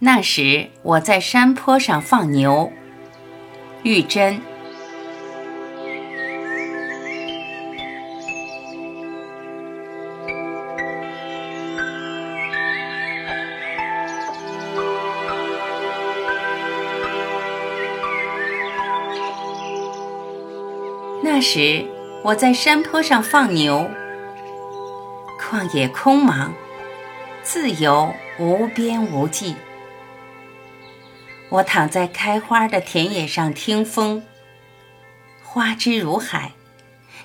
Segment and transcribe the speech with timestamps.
[0.00, 2.72] 那时我在山坡上放牛。
[3.82, 4.40] 玉珍。
[21.24, 21.84] 那时
[22.22, 23.90] 我在山坡上放牛，
[25.40, 26.50] 旷野空茫，
[27.42, 29.54] 自由无边无际。
[31.50, 34.22] 我躺在开花的田野上听风，
[35.42, 36.52] 花枝如海，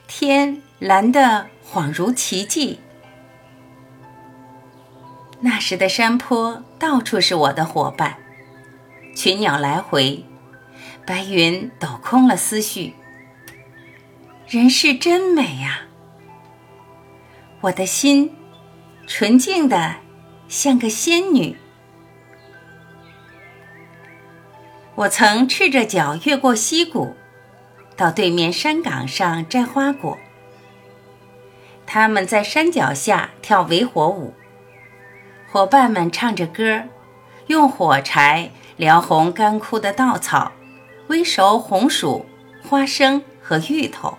[0.07, 2.79] 天蓝得恍如奇迹。
[5.41, 8.15] 那时的山坡到处是我的伙伴，
[9.13, 10.23] 群鸟来回，
[11.05, 12.93] 白云抖空了思绪。
[14.47, 15.81] 人世真美呀！
[17.59, 18.33] 我的心
[19.05, 19.95] 纯净的
[20.47, 21.57] 像个仙女。
[24.95, 27.15] 我曾赤着脚越过溪谷，
[27.97, 30.17] 到对面山岗上摘花果。
[31.87, 34.35] 他们在山脚下跳围火舞，
[35.51, 36.83] 伙伴们唱着歌，
[37.47, 40.51] 用火柴燎红干枯的稻草，
[41.07, 42.27] 煨熟红薯、
[42.61, 44.17] 花生和芋头。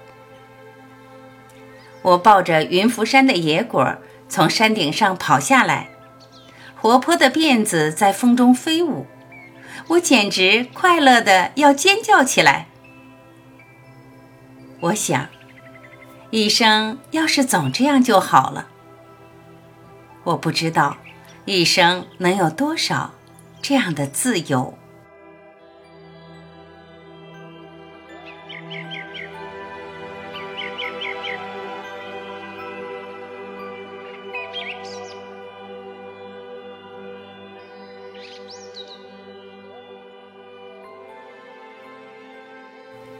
[2.02, 3.96] 我抱着云浮山的野果
[4.28, 5.88] 从山顶上跑下来，
[6.74, 9.06] 活泼的辫子在风中飞舞，
[9.88, 12.68] 我简直快乐的要尖叫起来。
[14.80, 15.28] 我想，
[16.30, 18.68] 一生要是总这样就好了。
[20.24, 20.96] 我不知道，
[21.44, 23.14] 一生能有多少
[23.62, 24.76] 这样的自由。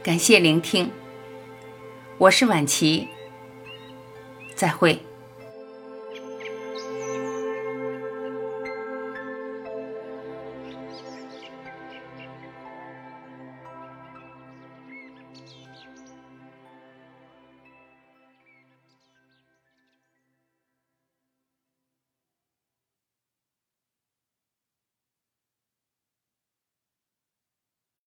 [0.05, 0.91] 感谢聆听，
[2.19, 3.07] 我是婉琪，
[4.53, 4.99] 再会。